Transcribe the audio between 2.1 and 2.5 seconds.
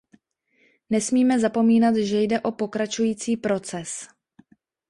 jde